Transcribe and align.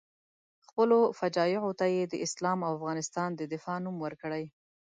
خپلو 0.67 0.97
فجایعو 1.19 1.71
ته 1.79 1.85
یې 1.95 2.03
د 2.07 2.13
اسلام 2.25 2.59
او 2.65 2.71
افغانستان 2.79 3.29
د 3.35 3.41
دفاع 3.53 3.77
نوم 3.85 3.95
ورکړی. 4.05 4.43